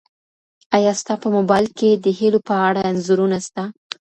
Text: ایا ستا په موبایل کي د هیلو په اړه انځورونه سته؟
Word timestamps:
ایا 0.75 0.91
ستا 1.01 1.13
په 1.23 1.27
موبایل 1.37 1.65
کي 1.77 1.89
د 1.93 2.05
هیلو 2.19 2.39
په 2.49 2.55
اړه 2.67 2.81
انځورونه 2.89 3.37
سته؟ 3.47 3.63